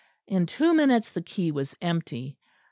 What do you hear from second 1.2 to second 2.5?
quay was empty.